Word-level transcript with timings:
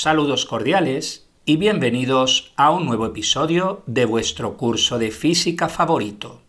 Saludos 0.00 0.46
cordiales 0.46 1.26
y 1.44 1.56
bienvenidos 1.56 2.52
a 2.54 2.70
un 2.70 2.86
nuevo 2.86 3.04
episodio 3.04 3.82
de 3.88 4.04
vuestro 4.04 4.56
curso 4.56 4.96
de 4.96 5.10
física 5.10 5.68
favorito. 5.68 6.40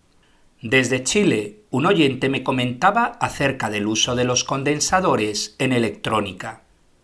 Desde 0.61 1.03
Chile, 1.03 1.63
un 1.71 1.87
oyente 1.87 2.29
me 2.29 2.43
comentaba 2.43 3.05
acerca 3.19 3.71
del 3.71 3.87
uso 3.87 4.15
de 4.15 4.23
los 4.23 4.43
condensadores 4.43 5.55
en 5.57 5.73
electrónica. 5.73 6.61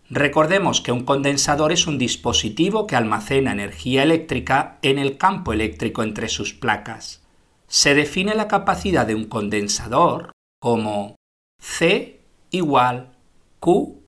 Recordemos 0.08 0.80
que 0.80 0.92
un 0.92 1.02
condensador 1.02 1.72
es 1.72 1.88
un 1.88 1.98
dispositivo 1.98 2.86
que 2.86 2.94
almacena 2.94 3.50
energía 3.50 4.04
eléctrica 4.04 4.78
en 4.82 5.00
el 5.00 5.18
campo 5.18 5.52
eléctrico 5.52 6.04
entre 6.04 6.28
sus 6.28 6.54
placas. 6.54 7.24
Se 7.66 7.92
define 7.96 8.36
la 8.36 8.46
capacidad 8.46 9.04
de 9.04 9.16
un 9.16 9.24
condensador 9.24 10.30
como 10.60 11.16
C 11.60 12.20
igual 12.52 13.16
Q 13.58 14.04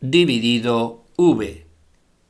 dividido 0.00 1.04
V, 1.16 1.65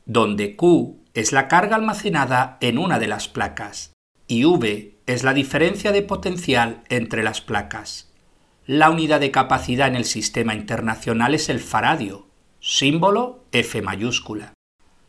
donde 0.07 0.55
Q 0.55 0.97
es 1.13 1.33
la 1.33 1.49
carga 1.49 1.75
almacenada 1.75 2.57
en 2.61 2.77
una 2.77 2.97
de 2.97 3.07
las 3.07 3.27
placas 3.27 3.91
y 4.25 4.45
V 4.45 4.95
es 5.05 5.23
la 5.23 5.33
diferencia 5.33 5.91
de 5.91 6.01
potencial 6.01 6.81
entre 6.89 7.23
las 7.23 7.41
placas. 7.41 8.09
La 8.65 8.89
unidad 8.89 9.19
de 9.19 9.31
capacidad 9.31 9.87
en 9.87 9.95
el 9.95 10.05
sistema 10.05 10.55
internacional 10.55 11.35
es 11.35 11.49
el 11.49 11.59
faradio, 11.59 12.25
símbolo 12.59 13.43
F 13.51 13.81
mayúscula. 13.81 14.53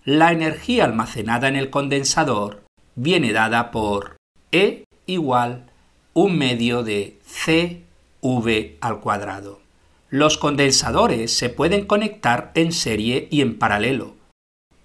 La 0.05 0.33
energía 0.33 0.85
almacenada 0.85 1.49
en 1.49 1.57
el 1.57 1.71
condensador 1.71 2.65
viene 2.97 3.33
dada 3.33 3.71
por 3.71 4.17
E 4.51 4.85
igual 5.07 5.67
un 6.13 6.39
medio 6.39 6.83
de 6.83 7.19
CV 7.25 8.79
al 8.81 9.01
cuadrado. 9.01 9.61
Los 10.11 10.39
condensadores 10.39 11.37
se 11.37 11.51
pueden 11.51 11.87
conectar 11.87 12.51
en 12.55 12.73
serie 12.73 13.29
y 13.31 13.43
en 13.43 13.59
paralelo, 13.59 14.18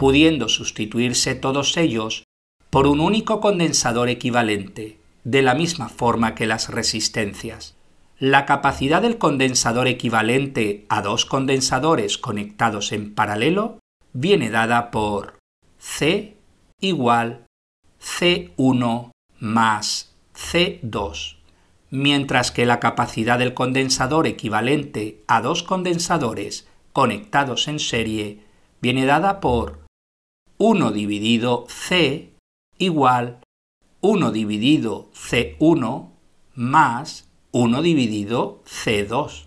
pudiendo 0.03 0.49
sustituirse 0.49 1.33
todos 1.33 1.77
ellos 1.77 2.25
por 2.69 2.87
un 2.87 2.99
único 2.99 3.39
condensador 3.39 4.09
equivalente, 4.09 4.99
de 5.23 5.41
la 5.41 5.55
misma 5.55 5.87
forma 5.87 6.35
que 6.35 6.45
las 6.45 6.67
resistencias. 6.67 7.77
La 8.19 8.45
capacidad 8.45 9.01
del 9.01 9.17
condensador 9.17 9.87
equivalente 9.87 10.85
a 10.89 11.01
dos 11.01 11.23
condensadores 11.25 12.17
conectados 12.17 12.91
en 12.91 13.15
paralelo 13.15 13.79
viene 14.11 14.49
dada 14.49 14.91
por 14.91 15.37
C 15.79 16.35
igual 16.81 17.45
C1 18.01 19.11
más 19.39 20.13
C2 20.35 21.37
mientras 21.91 22.51
que 22.51 22.65
la 22.65 22.81
capacidad 22.81 23.39
del 23.39 23.53
condensador 23.53 24.27
equivalente 24.27 25.23
a 25.29 25.39
dos 25.39 25.63
condensadores 25.63 26.67
conectados 26.91 27.69
en 27.69 27.79
serie 27.79 28.41
viene 28.81 29.05
dada 29.05 29.39
por 29.39 29.82
1 30.59 30.91
dividido 30.91 31.65
C 31.67 32.33
igual 32.77 33.39
1 34.01 34.31
dividido 34.31 35.09
C1 35.13 36.09
más 36.53 37.27
1 37.51 37.81
dividido 37.81 38.61
C2. 38.65 39.45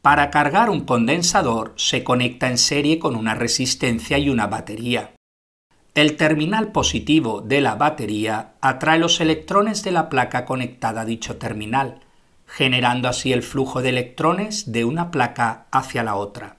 Para 0.00 0.30
cargar 0.30 0.70
un 0.70 0.82
condensador 0.82 1.74
se 1.76 2.04
conecta 2.04 2.48
en 2.48 2.58
serie 2.58 3.00
con 3.00 3.16
una 3.16 3.34
resistencia 3.34 4.16
y 4.18 4.30
una 4.30 4.46
batería. 4.46 5.14
El 5.94 6.16
terminal 6.16 6.70
positivo 6.70 7.40
de 7.40 7.60
la 7.60 7.74
batería 7.74 8.52
atrae 8.60 9.00
los 9.00 9.20
electrones 9.20 9.82
de 9.82 9.90
la 9.90 10.08
placa 10.08 10.44
conectada 10.44 11.00
a 11.00 11.04
dicho 11.04 11.36
terminal, 11.36 11.98
generando 12.46 13.08
así 13.08 13.32
el 13.32 13.42
flujo 13.42 13.82
de 13.82 13.88
electrones 13.88 14.70
de 14.70 14.84
una 14.84 15.10
placa 15.10 15.66
hacia 15.72 16.04
la 16.04 16.14
otra. 16.14 16.57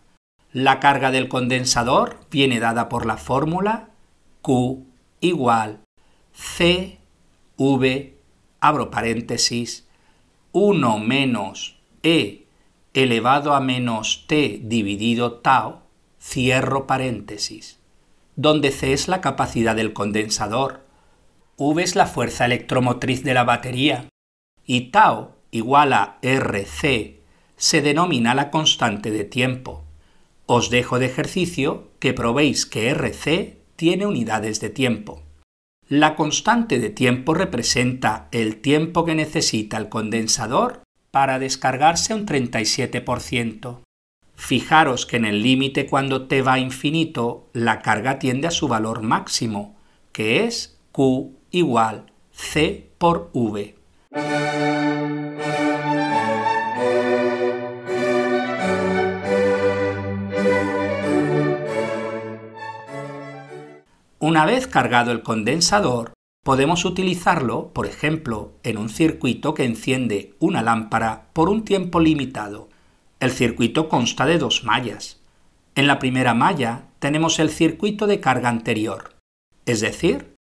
La 0.52 0.80
carga 0.80 1.12
del 1.12 1.30
condensador 1.30 2.20
viene 2.32 2.60
dada 2.60 2.90
por 2.90 3.06
la 3.06 3.18
fórmula 3.18 3.90
Q 4.42 4.86
igual 5.20 5.82
C 6.34 7.00
V 7.58 8.18
abro 8.60 8.90
paréntesis 8.90 9.88
1 10.52 10.98
menos 11.00 11.78
E 12.02 12.48
elevado 12.94 13.54
a 13.54 13.60
menos 13.60 14.26
T 14.28 14.62
dividido 14.64 15.34
tau 15.34 15.82
cierro 16.20 16.88
paréntesis 16.88 17.80
donde 18.40 18.72
C 18.72 18.94
es 18.94 19.10
la 19.10 19.20
capacidad 19.20 19.76
del 19.76 19.92
condensador, 19.92 20.86
V 21.58 21.84
es 21.84 21.98
la 21.98 22.06
fuerza 22.06 22.46
electromotriz 22.46 23.22
de 23.22 23.34
la 23.34 23.44
batería 23.44 24.08
y 24.66 24.92
tau 24.92 25.36
igual 25.52 25.92
a 25.92 26.20
RC 26.22 27.20
se 27.58 27.82
denomina 27.82 28.34
la 28.34 28.50
constante 28.50 29.12
de 29.12 29.26
tiempo. 29.26 29.84
Os 30.52 30.72
dejo 30.72 30.98
de 30.98 31.06
ejercicio 31.06 31.92
que 32.00 32.12
probéis 32.12 32.66
que 32.66 32.90
RC 32.90 33.60
tiene 33.76 34.08
unidades 34.08 34.60
de 34.60 34.72
tiempo. 34.72 35.22
La 35.88 36.16
constante 36.16 36.80
de 36.80 36.90
tiempo 36.90 37.36
representa 37.36 38.30
el 38.32 38.56
tiempo 38.56 39.06
que 39.06 39.14
necesita 39.14 39.78
el 39.78 39.90
condensador 39.90 40.82
para 41.12 41.38
descargarse 41.38 42.16
un 42.16 42.26
37%. 42.26 43.84
Fijaros 44.34 45.06
que 45.06 45.18
en 45.18 45.26
el 45.26 45.44
límite 45.44 45.86
cuando 45.86 46.26
t 46.26 46.42
va 46.42 46.54
a 46.54 46.60
infinito, 46.60 47.52
la 47.54 47.84
carga 47.84 48.18
tiende 48.18 48.48
a 48.48 48.52
su 48.52 48.68
valor 48.68 49.04
máximo, 49.04 49.78
que 50.12 50.46
es 50.46 50.80
Q 50.92 51.38
igual 51.52 52.12
C 52.32 52.90
por 52.98 53.30
V. 53.34 53.76
Una 64.20 64.46
vez 64.46 64.68
cargado 64.68 65.12
el 65.12 65.24
condensador, 65.24 66.14
podemos 66.44 66.86
utilizarlo, 66.86 67.72
por 67.74 67.86
ejemplo, 67.86 68.52
en 68.64 68.78
un 68.78 68.90
circuito 68.90 69.54
que 69.54 69.64
enciende 69.64 70.36
una 70.40 70.62
lámpara 70.62 71.28
por 71.34 71.50
un 71.50 71.64
tiempo 71.64 72.00
limitado 72.00 72.70
el 73.20 73.32
circuito 73.32 73.90
consta 73.90 74.26
de 74.26 74.38
dos 74.38 74.64
mallas. 74.64 75.20
En 75.76 75.88
la 75.88 76.00
primera 76.00 76.34
malla 76.34 76.86
tenemos 77.00 77.40
el 77.40 77.50
circuito 77.50 78.08
de 78.08 78.22
carga 78.22 78.50
anterior, 78.50 79.16
es 79.66 79.82
decir, 79.82 80.36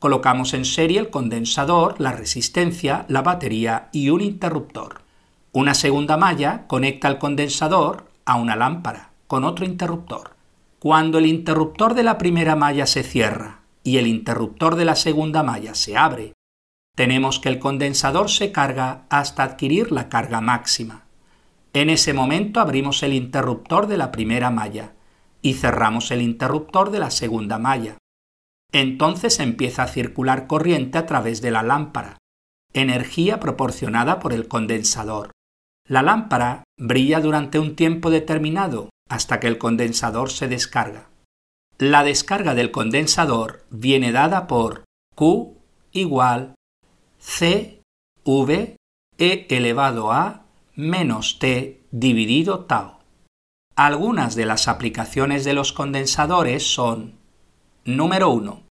colocamos 0.00 0.52
en 0.52 0.64
serie 0.64 0.98
el 0.98 1.10
condensador, 1.10 2.00
la 2.00 2.12
resistencia, 2.12 3.06
la 3.08 3.22
batería 3.22 3.88
y 3.92 4.10
un 4.10 4.20
interruptor. 4.20 5.02
Una 5.52 5.74
segunda 5.74 6.16
malla 6.16 6.66
conecta 6.66 7.08
el 7.08 7.18
condensador 7.18 8.08
a 8.24 8.34
una 8.34 8.56
lámpara 8.56 9.10
con 9.28 9.44
otro 9.44 9.64
interruptor. 9.64 10.33
Cuando 10.84 11.16
el 11.16 11.24
interruptor 11.24 11.94
de 11.94 12.02
la 12.02 12.18
primera 12.18 12.56
malla 12.56 12.84
se 12.84 13.02
cierra 13.02 13.62
y 13.82 13.96
el 13.96 14.06
interruptor 14.06 14.76
de 14.76 14.84
la 14.84 14.96
segunda 14.96 15.42
malla 15.42 15.74
se 15.74 15.96
abre, 15.96 16.34
tenemos 16.94 17.40
que 17.40 17.48
el 17.48 17.58
condensador 17.58 18.28
se 18.28 18.52
carga 18.52 19.06
hasta 19.08 19.44
adquirir 19.44 19.92
la 19.92 20.10
carga 20.10 20.42
máxima. 20.42 21.06
En 21.72 21.88
ese 21.88 22.12
momento 22.12 22.60
abrimos 22.60 23.02
el 23.02 23.14
interruptor 23.14 23.86
de 23.86 23.96
la 23.96 24.12
primera 24.12 24.50
malla 24.50 24.92
y 25.40 25.54
cerramos 25.54 26.10
el 26.10 26.20
interruptor 26.20 26.90
de 26.90 26.98
la 26.98 27.10
segunda 27.10 27.58
malla. 27.58 27.96
Entonces 28.70 29.40
empieza 29.40 29.84
a 29.84 29.88
circular 29.88 30.46
corriente 30.46 30.98
a 30.98 31.06
través 31.06 31.40
de 31.40 31.50
la 31.50 31.62
lámpara, 31.62 32.18
energía 32.74 33.40
proporcionada 33.40 34.20
por 34.20 34.34
el 34.34 34.48
condensador. 34.48 35.30
La 35.88 36.02
lámpara 36.02 36.62
brilla 36.76 37.20
durante 37.20 37.58
un 37.58 37.74
tiempo 37.74 38.10
determinado 38.10 38.90
hasta 39.14 39.38
que 39.38 39.46
el 39.46 39.58
condensador 39.58 40.28
se 40.28 40.48
descarga. 40.48 41.08
La 41.78 42.02
descarga 42.02 42.56
del 42.56 42.72
condensador 42.72 43.64
viene 43.70 44.10
dada 44.10 44.48
por 44.48 44.82
Q 45.14 45.56
igual 45.92 46.56
C 47.20 47.80
V 48.24 48.76
E 49.18 49.46
elevado 49.50 50.10
a 50.10 50.46
menos 50.74 51.38
T 51.38 51.80
dividido 51.92 52.64
tau. 52.64 52.98
Algunas 53.76 54.34
de 54.34 54.46
las 54.46 54.66
aplicaciones 54.66 55.44
de 55.44 55.54
los 55.54 55.72
condensadores 55.72 56.74
son 56.74 57.20
Número 57.84 58.30
1. 58.30 58.62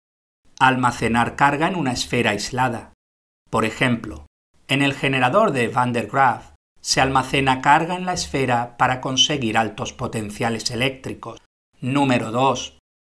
Almacenar 0.59 1.37
carga 1.37 1.69
en 1.69 1.75
una 1.75 1.93
esfera 1.93 2.31
aislada. 2.31 2.91
Por 3.49 3.63
ejemplo, 3.63 4.25
en 4.67 4.81
el 4.81 4.93
generador 4.93 5.53
de 5.53 5.69
Van 5.69 5.93
der 5.93 6.07
Graaf 6.07 6.51
se 6.83 6.99
almacena 6.99 7.61
carga 7.61 7.95
en 7.95 8.05
la 8.05 8.11
esfera 8.11 8.75
para 8.77 8.99
conseguir 8.99 9.57
altos 9.57 9.93
potenciales 9.93 10.69
eléctricos. 10.69 11.39
Número 11.79 12.29
2. 12.31 12.77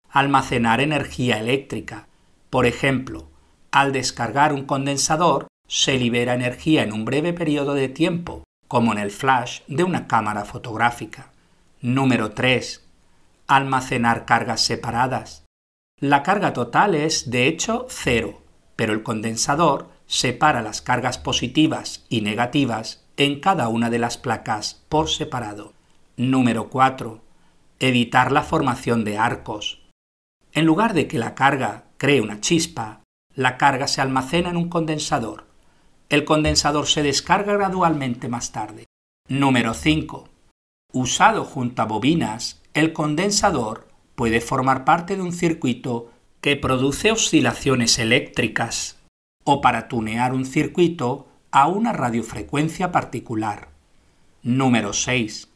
Almacenar 0.09 0.81
energía 0.81 1.39
eléctrica. 1.39 2.07
Por 2.51 2.67
ejemplo, 2.67 3.27
al 3.71 3.91
descargar 3.91 4.53
un 4.53 4.65
condensador 4.65 5.47
se 5.67 5.97
libera 5.97 6.35
energía 6.35 6.83
en 6.83 6.93
un 6.93 7.05
breve 7.05 7.33
periodo 7.33 7.73
de 7.73 7.89
tiempo 7.89 8.43
como 8.67 8.91
en 8.91 8.99
el 8.99 9.09
flash 9.09 9.61
de 9.67 9.83
una 9.83 10.05
cámara 10.07 10.45
fotográfica. 10.45 11.31
Número 11.81 12.31
3. 12.31 12.87
Almacenar 13.47 14.25
cargas 14.25 14.61
separadas. 14.61 15.43
La 15.99 16.21
carga 16.21 16.53
total 16.53 16.93
es, 16.93 17.31
de 17.31 17.47
hecho, 17.47 17.87
cero, 17.89 18.43
pero 18.75 18.93
el 18.93 19.01
condensador 19.01 19.89
separa 20.05 20.61
las 20.61 20.83
cargas 20.83 21.17
positivas 21.17 22.05
y 22.09 22.21
negativas 22.21 23.04
en 23.17 23.39
cada 23.39 23.69
una 23.69 23.89
de 23.89 23.99
las 23.99 24.17
placas 24.17 24.83
por 24.89 25.09
separado. 25.09 25.73
Número 26.17 26.69
4. 26.69 27.21
Evitar 27.79 28.31
la 28.31 28.43
formación 28.43 29.03
de 29.03 29.17
arcos. 29.17 29.81
En 30.53 30.65
lugar 30.65 30.93
de 30.93 31.07
que 31.07 31.17
la 31.17 31.35
carga 31.35 31.85
cree 31.97 32.21
una 32.21 32.41
chispa, 32.41 33.01
la 33.33 33.57
carga 33.57 33.87
se 33.87 34.01
almacena 34.01 34.49
en 34.49 34.57
un 34.57 34.69
condensador. 34.69 35.45
El 36.09 36.23
condensador 36.25 36.87
se 36.87 37.03
descarga 37.03 37.53
gradualmente 37.53 38.27
más 38.27 38.51
tarde. 38.51 38.85
Número 39.27 39.73
5. 39.73 40.29
Usado 40.93 41.43
junto 41.43 41.81
a 41.81 41.85
bobinas, 41.85 42.61
el 42.73 42.93
condensador 42.93 43.87
puede 44.15 44.39
formar 44.39 44.85
parte 44.85 45.15
de 45.15 45.21
un 45.21 45.33
circuito 45.33 46.11
que 46.41 46.55
produce 46.55 47.11
oscilaciones 47.11 47.97
eléctricas 47.97 48.97
o 49.43 49.61
para 49.61 49.87
tunear 49.87 50.33
un 50.33 50.45
circuito 50.45 51.27
a 51.55 51.67
una 51.67 51.93
radiofrecuencia 51.93 52.91
particular. 52.91 53.69
Número 54.43 54.91
6. 54.91 55.47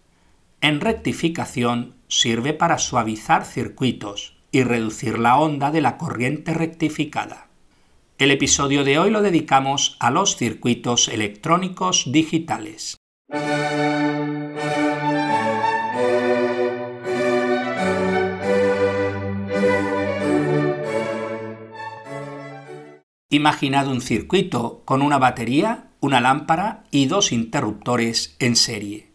En 0.62 0.80
rectificación 0.80 1.96
sirve 2.08 2.54
para 2.54 2.78
suavizar 2.78 3.44
circuitos 3.44 4.38
y 4.50 4.64
reducir 4.64 5.20
la 5.20 5.38
onda 5.38 5.72
de 5.72 5.82
la 5.82 5.98
corriente 5.98 6.54
rectificada. 6.54 7.48
El 8.18 8.32
episodio 8.32 8.86
de 8.86 8.98
hoy 8.98 9.10
lo 9.10 9.22
dedicamos 9.22 9.98
a 10.00 10.10
los 10.10 10.38
circuitos 10.38 11.10
electrónicos 11.10 12.10
digitales. 12.14 12.96
Imaginad 23.32 23.90
un 23.90 24.00
circuito 24.00 24.82
con 24.86 25.02
una 25.02 25.18
batería, 25.18 25.89
una 26.02 26.22
lámpara 26.22 26.84
y 26.92 27.08
dos 27.08 27.32
interruptores 27.32 28.36
en 28.40 28.56
serie. 28.56 29.10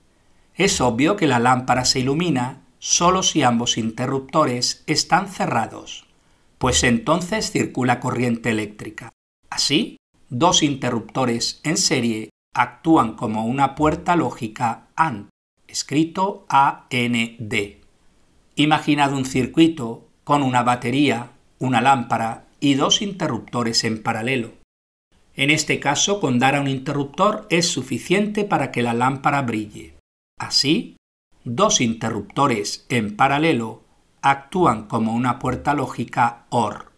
Es 0.55 0.81
obvio 0.81 1.17
que 1.17 1.27
la 1.27 1.39
lámpara 1.39 1.85
se 1.85 2.01
ilumina 2.01 2.63
solo 2.79 3.23
si 3.23 3.43
ambos 3.43 3.79
interruptores 3.79 4.85
están 4.87 5.29
cerrados, 5.29 6.07
pues 6.59 6.85
entonces 6.85 7.51
circula 7.51 8.01
corriente 8.01 8.51
eléctrica. 8.51 9.11
Así, 9.51 9.97
dos 10.29 10.63
interruptores 10.63 11.61
en 11.65 11.77
serie 11.77 12.31
actúan 12.55 13.15
como 13.17 13.47
una 13.47 13.75
puerta 13.75 14.17
lógica 14.17 14.89
AND, 14.97 15.29
escrito 15.67 16.47
AND. 16.49 17.55
Imaginad 18.57 19.13
un 19.13 19.25
circuito 19.25 20.07
con 20.23 20.43
una 20.43 20.63
batería, 20.63 21.33
una 21.59 21.81
lámpara 21.81 22.45
y 22.61 22.75
dos 22.75 23.03
interruptores 23.03 23.85
en 23.85 24.03
paralelo. 24.03 24.64
En 25.37 25.51
este 25.51 25.81
caso, 25.81 26.21
con 26.21 26.39
dar 26.39 26.55
a 26.55 26.61
un 26.61 26.69
interruptor 26.69 27.47
es 27.51 27.69
suficiente 27.69 28.45
para 28.45 28.71
que 28.71 28.83
la 28.83 28.95
lámpara 28.95 29.43
brille. 29.43 29.97
Así, 30.39 30.97
dos 31.45 31.81
interruptores 31.81 32.87
en 32.89 33.17
paralelo 33.17 33.83
actúan 34.23 34.87
como 34.87 35.13
una 35.13 35.39
puerta 35.39 35.75
lógica 35.75 36.47
OR. 36.51 36.93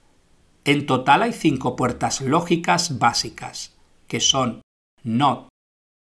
En 0.65 0.87
total 0.87 1.23
hay 1.23 1.33
cinco 1.33 1.77
puertas 1.77 2.21
lógicas 2.21 2.99
básicas, 2.99 3.77
que 4.06 4.21
son 4.21 4.62
NOT, 5.03 5.49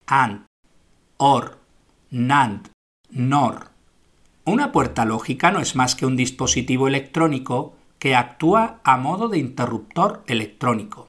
AND, 0.06 0.46
OR, 1.18 1.58
NAND, 2.10 2.68
NOR. 3.10 3.70
Una 4.44 4.72
puerta 4.72 5.04
lógica 5.04 5.50
no 5.50 5.60
es 5.60 5.76
más 5.76 5.94
que 5.94 6.06
un 6.06 6.16
dispositivo 6.16 6.88
electrónico 6.88 7.74
que 7.98 8.14
actúa 8.14 8.80
a 8.84 8.96
modo 8.96 9.28
de 9.28 9.38
interruptor 9.38 10.22
electrónico. 10.26 11.08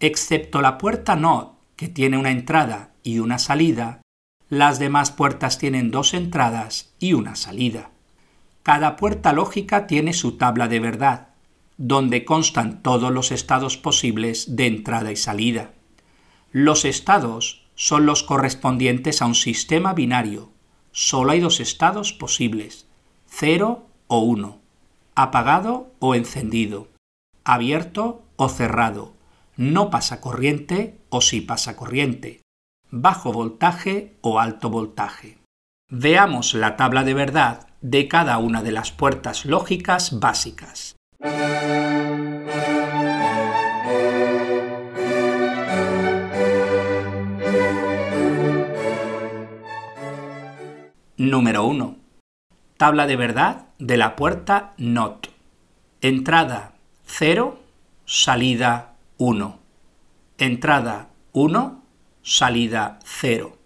Excepto 0.00 0.60
la 0.60 0.78
puerta 0.78 1.16
NOT, 1.16 1.54
que 1.76 1.88
tiene 1.88 2.18
una 2.18 2.30
entrada 2.30 2.92
y 3.02 3.18
una 3.18 3.38
salida, 3.38 4.00
las 4.48 4.78
demás 4.78 5.10
puertas 5.10 5.58
tienen 5.58 5.90
dos 5.90 6.14
entradas 6.14 6.94
y 6.98 7.14
una 7.14 7.36
salida. 7.36 7.90
Cada 8.62 8.96
puerta 8.96 9.32
lógica 9.32 9.86
tiene 9.86 10.12
su 10.12 10.36
tabla 10.36 10.68
de 10.68 10.80
verdad, 10.80 11.28
donde 11.76 12.24
constan 12.24 12.82
todos 12.82 13.12
los 13.12 13.32
estados 13.32 13.76
posibles 13.76 14.56
de 14.56 14.66
entrada 14.66 15.10
y 15.12 15.16
salida. 15.16 15.72
Los 16.52 16.84
estados 16.84 17.66
son 17.74 18.06
los 18.06 18.22
correspondientes 18.22 19.22
a 19.22 19.26
un 19.26 19.34
sistema 19.34 19.92
binario. 19.94 20.50
Solo 20.92 21.32
hay 21.32 21.40
dos 21.40 21.58
estados 21.60 22.12
posibles, 22.12 22.86
0 23.26 23.86
o 24.06 24.18
1 24.20 24.64
apagado 25.14 25.92
o 26.00 26.14
encendido, 26.14 26.88
abierto 27.44 28.22
o 28.36 28.48
cerrado, 28.48 29.12
no 29.56 29.90
pasa 29.90 30.20
corriente 30.20 30.98
o 31.08 31.20
sí 31.20 31.40
pasa 31.40 31.76
corriente, 31.76 32.42
bajo 32.90 33.32
voltaje 33.32 34.16
o 34.20 34.40
alto 34.40 34.70
voltaje. 34.70 35.38
Veamos 35.90 36.54
la 36.54 36.76
tabla 36.76 37.04
de 37.04 37.14
verdad 37.14 37.68
de 37.80 38.08
cada 38.08 38.38
una 38.38 38.62
de 38.62 38.72
las 38.72 38.90
puertas 38.90 39.44
lógicas 39.44 40.18
básicas. 40.18 40.96
Número 51.16 51.64
1. 51.64 51.96
Tabla 52.76 53.06
de 53.06 53.16
verdad 53.16 53.66
de 53.78 53.96
la 53.96 54.16
puerta 54.16 54.72
NOT. 54.78 55.28
Entrada 56.00 56.74
0, 57.06 57.60
salida 58.04 58.93
1. 59.18 59.58
Entrada 60.38 61.10
1, 61.32 61.82
salida 62.22 62.98
0. 63.04 63.56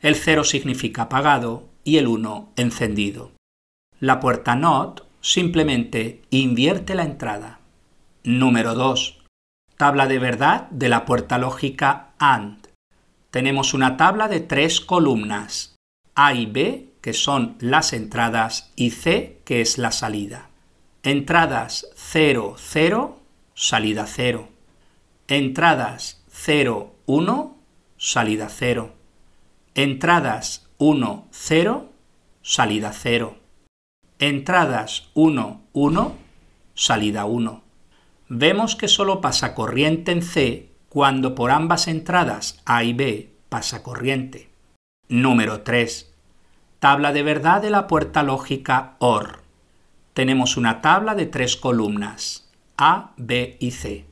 El 0.00 0.14
0 0.14 0.44
significa 0.44 1.02
apagado 1.02 1.68
y 1.84 1.96
el 1.98 2.06
1 2.06 2.52
encendido. 2.56 3.32
La 4.00 4.20
puerta 4.20 4.56
NOT 4.56 5.06
simplemente 5.20 6.22
invierte 6.30 6.94
la 6.94 7.04
entrada. 7.04 7.60
Número 8.22 8.74
2. 8.74 9.22
Tabla 9.76 10.06
de 10.06 10.18
verdad 10.18 10.68
de 10.70 10.88
la 10.88 11.04
puerta 11.04 11.38
lógica 11.38 12.12
AND. 12.18 12.66
Tenemos 13.30 13.74
una 13.74 13.96
tabla 13.96 14.28
de 14.28 14.40
tres 14.40 14.80
columnas, 14.80 15.76
A 16.14 16.34
y 16.34 16.46
B 16.46 16.94
que 17.04 17.12
son 17.12 17.56
las 17.60 17.92
entradas, 17.92 18.72
y 18.76 18.92
C, 18.92 19.42
que 19.44 19.60
es 19.60 19.76
la 19.76 19.92
salida. 19.92 20.48
Entradas 21.02 21.86
0, 21.96 22.54
0, 22.56 23.20
salida 23.54 24.06
0. 24.06 24.48
Entradas 25.28 26.22
0, 26.28 26.96
1, 27.06 27.56
salida 27.96 28.48
0. 28.50 28.92
Entradas 29.74 30.68
1, 30.76 31.28
0, 31.30 31.92
salida 32.42 32.92
0. 32.92 33.34
Entradas 34.18 35.08
1, 35.14 35.62
1, 35.72 36.14
salida 36.74 37.24
1. 37.24 37.62
Vemos 38.28 38.76
que 38.76 38.86
solo 38.86 39.22
pasa 39.22 39.54
corriente 39.54 40.12
en 40.12 40.22
C 40.22 40.68
cuando 40.90 41.34
por 41.34 41.52
ambas 41.52 41.88
entradas 41.88 42.60
A 42.66 42.84
y 42.84 42.92
B 42.92 43.30
pasa 43.48 43.82
corriente. 43.82 44.50
Número 45.08 45.62
3 45.62 46.12
Tabla 46.80 47.14
de 47.14 47.22
verdad 47.22 47.62
de 47.62 47.70
la 47.70 47.86
puerta 47.86 48.22
lógica 48.22 48.96
OR. 48.98 49.40
Tenemos 50.12 50.58
una 50.58 50.82
tabla 50.82 51.14
de 51.14 51.24
tres 51.24 51.56
columnas, 51.56 52.50
A, 52.76 53.12
B 53.16 53.56
y 53.58 53.70
C, 53.70 54.04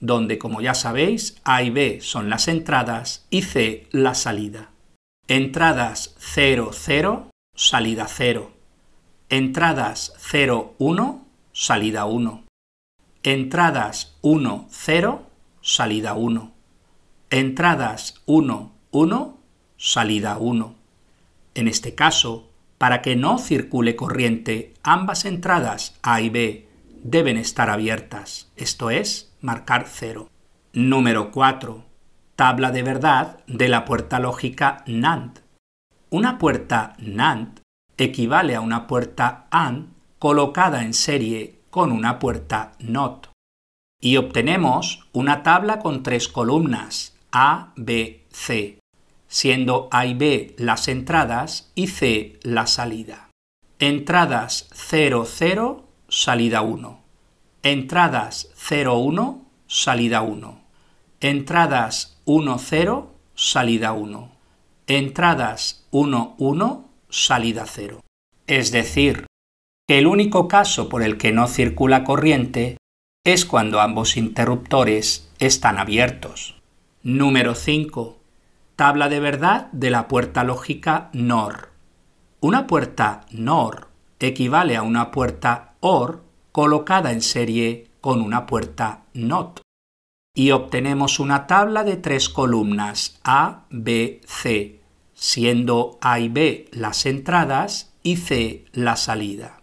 donde 0.00 0.38
como 0.38 0.60
ya 0.60 0.74
sabéis, 0.74 1.40
A 1.44 1.62
y 1.62 1.70
B 1.70 2.00
son 2.00 2.30
las 2.30 2.48
entradas 2.48 3.26
y 3.30 3.42
C 3.42 3.86
la 3.90 4.14
salida. 4.14 4.70
Entradas 5.28 6.14
0, 6.18 6.70
0, 6.72 7.30
salida 7.54 8.06
0. 8.08 8.52
Entradas 9.28 10.12
0, 10.18 10.74
1, 10.78 11.26
salida 11.52 12.04
1. 12.04 12.44
Entradas 13.22 14.16
1, 14.22 14.66
0, 14.70 15.26
salida 15.60 16.14
1. 16.14 16.52
Entradas 17.30 18.22
1, 18.26 18.72
1, 18.90 19.38
salida 19.76 20.38
1. 20.38 20.74
En 21.54 21.68
este 21.68 21.94
caso, 21.94 22.48
para 22.78 23.02
que 23.02 23.16
no 23.16 23.38
circule 23.38 23.96
corriente, 23.96 24.74
ambas 24.82 25.24
entradas 25.24 25.96
A 26.02 26.20
y 26.20 26.28
B 26.28 26.65
deben 27.10 27.36
estar 27.36 27.70
abiertas, 27.70 28.50
esto 28.56 28.90
es, 28.90 29.34
marcar 29.40 29.86
cero. 29.88 30.28
Número 30.72 31.30
4. 31.30 31.84
Tabla 32.34 32.70
de 32.70 32.82
verdad 32.82 33.38
de 33.46 33.68
la 33.68 33.84
puerta 33.84 34.18
lógica 34.18 34.84
NAND. 34.86 35.38
Una 36.10 36.38
puerta 36.38 36.94
NAND 36.98 37.60
equivale 37.96 38.54
a 38.54 38.60
una 38.60 38.86
puerta 38.86 39.46
AND 39.50 39.88
colocada 40.18 40.82
en 40.82 40.92
serie 40.94 41.60
con 41.70 41.92
una 41.92 42.18
puerta 42.18 42.72
NOT. 42.78 43.28
Y 44.00 44.16
obtenemos 44.18 45.08
una 45.12 45.42
tabla 45.42 45.78
con 45.78 46.02
tres 46.02 46.28
columnas 46.28 47.16
A, 47.32 47.72
B, 47.76 48.26
C 48.30 48.78
siendo 49.28 49.88
A 49.90 50.06
y 50.06 50.14
B 50.14 50.54
las 50.58 50.88
entradas 50.88 51.70
y 51.74 51.88
C 51.88 52.38
la 52.42 52.66
salida. 52.66 53.30
Entradas 53.78 54.68
0, 54.72 55.26
0, 55.26 55.85
salida 56.08 56.62
1. 56.62 57.00
Entradas 57.62 58.48
0, 58.54 58.98
1, 58.98 59.44
salida 59.66 60.22
1. 60.22 60.60
Entradas 61.20 62.20
1, 62.24 62.58
0, 62.58 63.14
salida 63.34 63.92
1. 63.92 64.30
Entradas 64.86 65.86
1, 65.90 66.34
1, 66.38 66.88
salida 67.08 67.64
0. 67.66 68.00
Es 68.46 68.70
decir, 68.70 69.26
que 69.88 69.98
el 69.98 70.06
único 70.06 70.48
caso 70.48 70.88
por 70.88 71.02
el 71.02 71.16
que 71.18 71.32
no 71.32 71.48
circula 71.48 72.04
corriente 72.04 72.76
es 73.24 73.44
cuando 73.44 73.80
ambos 73.80 74.16
interruptores 74.16 75.28
están 75.38 75.78
abiertos. 75.78 76.54
Número 77.02 77.54
5. 77.54 78.18
Tabla 78.76 79.08
de 79.08 79.20
verdad 79.20 79.68
de 79.72 79.90
la 79.90 80.06
puerta 80.06 80.44
lógica 80.44 81.10
NOR. 81.12 81.70
Una 82.40 82.66
puerta 82.66 83.26
NOR 83.30 83.88
equivale 84.20 84.76
a 84.76 84.82
una 84.82 85.10
puerta 85.10 85.74
OR 85.88 86.20
colocada 86.50 87.12
en 87.12 87.22
serie 87.22 87.86
con 88.00 88.20
una 88.20 88.44
puerta 88.44 89.04
NOT. 89.14 89.60
Y 90.34 90.50
obtenemos 90.50 91.20
una 91.20 91.46
tabla 91.46 91.84
de 91.84 91.96
tres 91.96 92.28
columnas 92.28 93.20
A, 93.22 93.66
B, 93.70 94.20
C, 94.26 94.80
siendo 95.14 95.96
A 96.00 96.18
y 96.18 96.28
B 96.28 96.68
las 96.72 97.06
entradas 97.06 97.92
y 98.02 98.16
C 98.16 98.64
la 98.72 98.96
salida. 98.96 99.60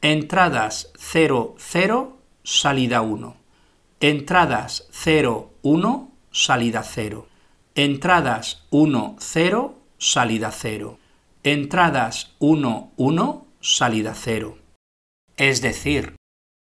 Entradas 0.00 0.92
0, 0.96 1.56
0, 1.58 2.16
salida 2.42 3.02
1. 3.02 3.36
Entradas 4.00 4.88
0, 4.92 5.50
1, 5.60 6.10
salida 6.30 6.82
0. 6.84 7.26
Entradas 7.74 8.64
1, 8.70 9.16
0, 9.18 9.74
salida 9.98 10.52
0. 10.52 10.98
Entradas 11.42 12.34
1, 12.38 12.92
1, 12.96 13.46
salida 13.60 14.14
0. 14.14 14.65
Es 15.36 15.60
decir, 15.60 16.16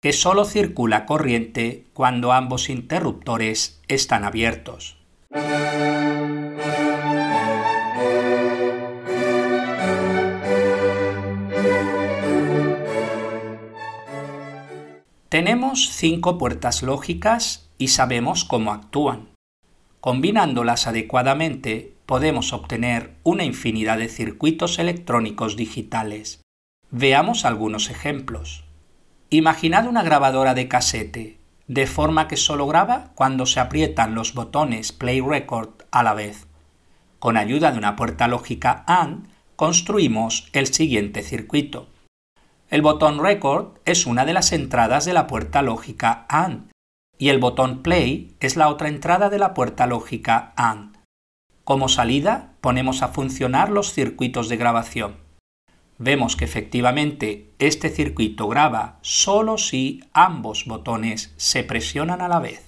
que 0.02 0.14
solo 0.14 0.44
circula 0.44 1.06
corriente 1.06 1.86
cuando 1.94 2.32
ambos 2.32 2.70
interruptores 2.70 3.82
están 3.88 4.24
abiertos. 4.24 4.98
Tenemos 15.30 15.90
cinco 15.92 16.40
puertas 16.40 16.82
lógicas 16.82 17.70
y 17.78 17.90
sabemos 17.90 18.44
cómo 18.44 18.72
actúan. 18.74 19.30
Combinándolas 20.00 20.88
adecuadamente 20.88 21.94
podemos 22.08 22.54
obtener 22.54 23.14
una 23.22 23.44
infinidad 23.44 24.00
de 24.00 24.10
circuitos 24.10 24.80
electrónicos 24.80 25.58
digitales. 25.58 26.42
Veamos 26.92 27.44
algunos 27.44 27.90
ejemplos. 27.90 28.64
Imaginad 29.30 29.88
una 29.88 30.04
grabadora 30.04 30.54
de 30.54 30.70
casete, 30.70 31.38
de 31.68 31.86
forma 31.86 32.30
que 32.30 32.38
solo 32.38 32.66
graba 32.66 33.12
cuando 33.14 33.46
se 33.46 33.60
aprietan 33.60 34.16
los 34.16 34.34
botones 34.34 34.94
Play 34.94 35.20
Record 35.20 35.84
a 35.92 36.02
la 36.02 36.14
vez. 36.14 36.48
Con 37.20 37.36
ayuda 37.36 37.74
de 37.74 37.78
una 37.78 37.98
puerta 37.98 38.30
lógica 38.30 38.86
AND, 38.88 39.28
construimos 39.58 40.48
el 40.54 40.74
siguiente 40.74 41.24
circuito. 41.24 41.90
El 42.70 42.82
botón 42.82 43.22
Record 43.22 43.80
es 43.84 44.06
una 44.06 44.24
de 44.24 44.32
las 44.32 44.54
entradas 44.54 45.04
de 45.04 45.12
la 45.12 45.28
puerta 45.28 45.62
lógica 45.62 46.26
AND 46.30 46.72
y 47.18 47.28
el 47.30 47.40
botón 47.40 47.84
Play 47.84 48.34
es 48.40 48.56
la 48.56 48.70
otra 48.70 48.88
entrada 48.88 49.30
de 49.30 49.40
la 49.40 49.54
puerta 49.54 49.88
lógica 49.88 50.54
AND. 50.56 50.96
Como 51.66 51.90
salida 51.90 52.54
ponemos 52.62 53.02
a 53.02 53.10
funcionar 53.10 53.72
los 53.72 53.92
circuitos 53.92 54.48
de 54.48 54.56
grabación. 54.56 55.27
Vemos 56.00 56.36
que 56.36 56.46
efectivamente 56.46 57.52
este 57.58 57.90
circuito 57.90 58.48
graba 58.48 59.00
solo 59.02 59.58
si 59.58 60.04
ambos 60.14 60.66
botones 60.66 61.34
se 61.38 61.64
presionan 61.64 62.22
a 62.22 62.28
la 62.28 62.40
vez. 62.40 62.64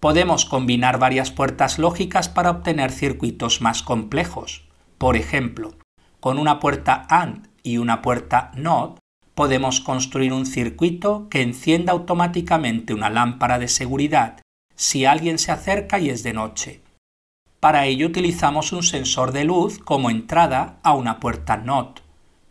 Podemos 0.00 0.46
combinar 0.46 0.98
varias 0.98 1.30
puertas 1.30 1.78
lógicas 1.78 2.28
para 2.28 2.50
obtener 2.50 2.90
circuitos 2.90 3.60
más 3.60 3.82
complejos. 3.82 4.64
Por 4.98 5.16
ejemplo, 5.16 5.76
con 6.18 6.38
una 6.38 6.58
puerta 6.58 7.06
AND 7.08 7.46
y 7.62 7.78
una 7.78 8.02
puerta 8.02 8.50
NOT 8.56 8.98
podemos 9.34 9.80
construir 9.80 10.32
un 10.32 10.44
circuito 10.44 11.28
que 11.28 11.42
encienda 11.42 11.92
automáticamente 11.92 12.94
una 12.94 13.10
lámpara 13.10 13.58
de 13.58 13.68
seguridad 13.68 14.40
si 14.74 15.04
alguien 15.04 15.38
se 15.38 15.52
acerca 15.52 16.00
y 16.00 16.10
es 16.10 16.24
de 16.24 16.32
noche. 16.32 16.82
Para 17.60 17.86
ello 17.86 18.06
utilizamos 18.06 18.72
un 18.72 18.82
sensor 18.82 19.30
de 19.32 19.44
luz 19.44 19.78
como 19.78 20.10
entrada 20.10 20.80
a 20.82 20.94
una 20.94 21.20
puerta 21.20 21.56
NOT 21.56 22.00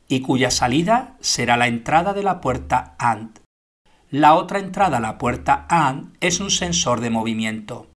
y 0.10 0.22
cuya 0.22 0.52
salida 0.52 1.16
será 1.22 1.56
la 1.56 1.68
entrada 1.68 2.14
de 2.14 2.24
la 2.24 2.42
puerta 2.42 2.96
AND. 2.98 3.40
La 4.10 4.34
otra 4.34 4.60
entrada 4.60 4.98
a 4.98 5.02
la 5.02 5.20
puerta 5.20 5.68
AND 5.70 6.18
es 6.20 6.40
un 6.40 6.50
sensor 6.50 7.00
de 7.00 7.12
movimiento. 7.12 7.88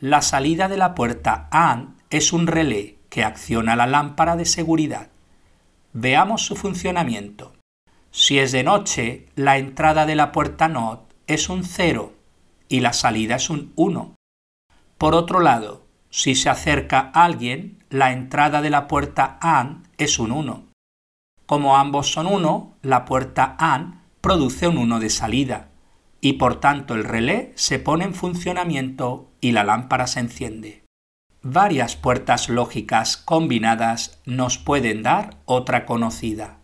La 0.00 0.22
salida 0.22 0.68
de 0.68 0.78
la 0.78 0.94
puerta 0.94 1.48
AND 1.52 2.00
es 2.08 2.32
un 2.32 2.46
relé 2.46 2.98
que 3.10 3.24
acciona 3.24 3.76
la 3.76 3.86
lámpara 3.86 4.36
de 4.36 4.46
seguridad. 4.46 5.10
Veamos 5.92 6.42
su 6.42 6.56
funcionamiento. 6.56 7.52
Si 8.10 8.38
es 8.38 8.50
de 8.50 8.62
noche, 8.62 9.26
la 9.36 9.58
entrada 9.58 10.06
de 10.06 10.14
la 10.14 10.32
puerta 10.32 10.68
NOT 10.68 11.12
es 11.26 11.48
un 11.48 11.62
0 11.62 12.14
y 12.68 12.80
la 12.80 12.92
salida 12.92 13.36
es 13.36 13.50
un 13.50 13.72
1. 13.76 14.14
Por 14.96 15.14
otro 15.14 15.40
lado, 15.40 15.84
si 16.08 16.34
se 16.34 16.48
acerca 16.48 17.00
alguien, 17.12 17.84
la 17.90 18.12
entrada 18.12 18.62
de 18.62 18.70
la 18.70 18.88
puerta 18.88 19.36
AND 19.40 19.86
es 19.98 20.18
un 20.18 20.32
1. 20.32 20.63
Como 21.46 21.76
ambos 21.76 22.10
son 22.10 22.26
1, 22.26 22.76
la 22.82 23.04
puerta 23.04 23.56
AND 23.58 23.96
produce 24.20 24.68
un 24.68 24.78
1 24.78 25.00
de 25.00 25.10
salida 25.10 25.68
y 26.20 26.34
por 26.34 26.58
tanto 26.58 26.94
el 26.94 27.04
relé 27.04 27.52
se 27.54 27.78
pone 27.78 28.04
en 28.04 28.14
funcionamiento 28.14 29.30
y 29.42 29.52
la 29.52 29.62
lámpara 29.62 30.06
se 30.06 30.20
enciende. 30.20 30.84
Varias 31.42 31.96
puertas 31.96 32.48
lógicas 32.48 33.18
combinadas 33.18 34.22
nos 34.24 34.56
pueden 34.56 35.02
dar 35.02 35.36
otra 35.44 35.84
conocida. 35.84 36.56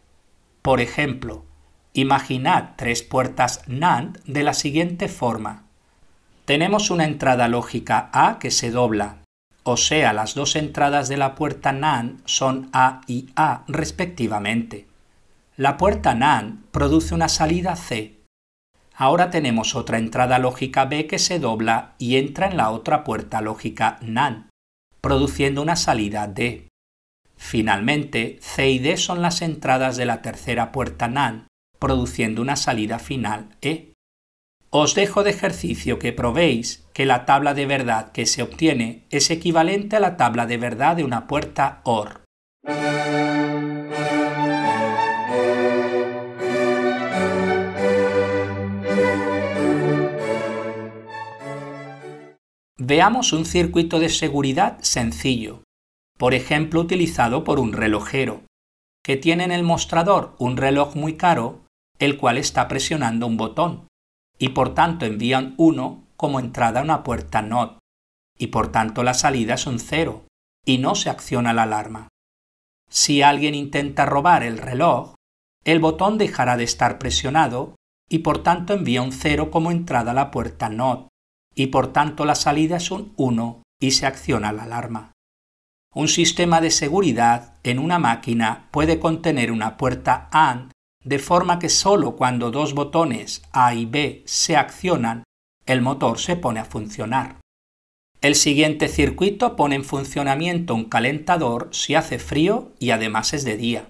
Por 0.63 0.81
ejemplo, 0.81 1.45
imaginad 1.93 2.71
tres 2.77 3.03
puertas 3.03 3.63
NAND 3.67 4.21
de 4.25 4.43
la 4.43 4.55
siguiente 4.55 5.09
forma. 5.09 5.65
Tenemos 6.47 6.91
una 6.91 7.05
entrada 7.05 7.47
lógica 7.49 8.09
A 8.15 8.39
que 8.39 8.51
se 8.51 8.71
dobla, 8.71 9.20
o 9.71 9.77
sea, 9.77 10.13
las 10.13 10.35
dos 10.35 10.57
entradas 10.57 11.09
de 11.09 11.17
la 11.17 11.35
puerta 11.35 11.73
NAND 11.73 12.21
son 12.25 12.71
A 12.73 13.01
y 13.07 13.31
A 13.37 13.65
respectivamente. 13.69 14.87
La 15.57 15.77
puerta 15.77 16.15
NAND 16.15 16.65
produce 16.71 17.15
una 17.15 17.29
salida 17.29 17.77
C. 17.77 18.21
Ahora 18.95 19.31
tenemos 19.31 19.75
otra 19.75 19.99
entrada 19.99 20.39
lógica 20.39 20.85
B 20.85 21.07
que 21.07 21.19
se 21.19 21.39
dobla 21.39 21.95
y 21.99 22.17
entra 22.17 22.49
en 22.49 22.57
la 22.57 22.71
otra 22.71 23.05
puerta 23.05 23.41
lógica 23.41 23.99
NAND, 24.03 24.49
produciendo 25.01 25.63
una 25.63 25.77
salida 25.77 26.27
D. 26.27 26.69
Finalmente, 27.37 28.39
C 28.43 28.71
y 28.71 28.79
D 28.79 28.97
son 28.97 29.23
las 29.23 29.41
entradas 29.41 29.97
de 29.97 30.05
la 30.05 30.21
tercera 30.21 30.73
puerta 30.73 31.09
NAND, 31.09 31.47
produciendo 31.79 32.43
una 32.43 32.57
salida 32.57 32.99
final 32.99 33.57
E. 33.63 33.90
Os 34.71 34.95
dejo 34.95 35.25
de 35.25 35.31
ejercicio 35.31 35.99
que 35.99 36.13
probéis 36.13 36.89
que 36.95 37.05
la 37.05 37.27
tabla 37.27 37.55
de 37.55 37.67
verdad 37.67 38.13
que 38.13 38.25
se 38.25 38.43
obtiene 38.43 39.05
es 39.11 39.31
equivalente 39.31 39.97
a 39.97 40.01
la 40.01 40.17
tabla 40.17 40.47
de 40.47 40.59
verdad 40.59 40.97
de 40.97 41.05
una 41.05 41.27
puerta 41.27 41.81
OR. 41.85 42.23
Veamos 52.79 53.33
un 53.33 53.45
circuito 53.45 53.99
de 53.99 54.09
seguridad 54.09 54.79
sencillo 54.81 55.63
por 56.21 56.35
ejemplo 56.35 56.83
utilizado 56.83 57.45
por 57.45 57.59
un 57.59 57.73
relojero, 57.73 58.43
que 59.03 59.17
tiene 59.17 59.45
en 59.45 59.53
el 59.53 59.63
mostrador 59.63 60.37
un 60.39 60.59
reloj 60.59 60.95
muy 60.95 61.17
caro, 61.17 61.65
el 61.99 62.19
cual 62.19 62.37
está 62.37 62.69
presionando 62.69 63.27
un 63.27 63.39
botón, 63.39 63.89
y 64.41 64.49
por 64.49 64.75
tanto 64.75 65.05
envían 65.05 65.55
1 65.59 66.03
como 66.17 66.41
entrada 66.41 66.81
a 66.81 66.83
una 66.83 67.05
puerta 67.05 67.43
NOT, 67.43 67.79
y 68.39 68.47
por 68.49 68.73
tanto 68.73 69.03
la 69.03 69.15
salida 69.15 69.55
es 69.55 69.67
un 69.67 69.79
0, 69.79 70.25
y 70.65 70.79
no 70.79 70.95
se 70.95 71.11
acciona 71.11 71.53
la 71.53 71.65
alarma. 71.65 72.09
Si 72.89 73.23
alguien 73.23 73.55
intenta 73.55 74.07
robar 74.07 74.43
el 74.43 74.59
reloj, 74.59 75.15
el 75.65 75.79
botón 75.79 76.17
dejará 76.17 76.57
de 76.57 76.65
estar 76.65 76.99
presionado 76.99 77.77
y 78.09 78.21
por 78.21 78.43
tanto 78.43 78.73
envía 78.73 79.03
un 79.03 79.13
0 79.13 79.51
como 79.51 79.71
entrada 79.71 80.13
a 80.13 80.15
la 80.15 80.31
puerta 80.31 80.71
NOT, 80.71 81.09
y 81.55 81.67
por 81.67 81.93
tanto 81.93 82.25
la 82.25 82.35
salida 82.35 82.79
es 82.79 82.91
un 82.91 83.13
1 83.17 83.63
y 83.79 83.91
se 83.91 84.07
acciona 84.07 84.53
la 84.53 84.63
alarma. 84.63 85.13
Un 85.95 86.09
sistema 86.09 86.61
de 86.61 86.71
seguridad 86.71 87.59
en 87.63 87.79
una 87.79 87.99
máquina 87.99 88.69
puede 88.71 88.99
contener 88.99 89.53
una 89.53 89.77
puerta 89.77 90.29
AND 90.33 90.73
de 91.03 91.19
forma 91.19 91.59
que 91.59 91.69
solo 91.69 92.17
cuando 92.17 92.51
dos 92.51 92.75
botones 92.75 93.43
A 93.53 93.75
y 93.75 93.87
B 93.87 94.23
se 94.27 94.57
accionan, 94.57 95.25
el 95.67 95.81
motor 95.81 96.19
se 96.19 96.37
pone 96.37 96.61
a 96.61 96.65
funcionar. 96.65 97.41
El 98.21 98.35
siguiente 98.35 98.89
circuito 98.89 99.57
pone 99.57 99.77
en 99.77 99.85
funcionamiento 99.85 100.75
un 100.75 100.85
calentador 100.85 101.71
si 101.73 101.95
hace 101.95 102.19
frío 102.19 102.73
y 102.79 102.91
además 102.91 103.33
es 103.33 103.45
de 103.45 103.57
día. 103.57 103.89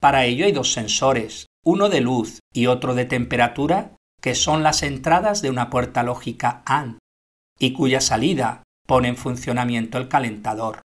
Para 0.00 0.24
ello 0.24 0.46
hay 0.46 0.52
dos 0.52 0.72
sensores, 0.72 1.46
uno 1.64 1.88
de 1.88 2.00
luz 2.00 2.40
y 2.52 2.66
otro 2.66 2.94
de 2.94 3.04
temperatura, 3.04 3.96
que 4.20 4.34
son 4.34 4.64
las 4.64 4.82
entradas 4.82 5.42
de 5.42 5.50
una 5.50 5.70
puerta 5.70 6.02
lógica 6.02 6.62
AND, 6.66 6.98
y 7.58 7.72
cuya 7.72 8.00
salida 8.00 8.64
pone 8.86 9.08
en 9.08 9.16
funcionamiento 9.16 9.98
el 9.98 10.08
calentador. 10.08 10.82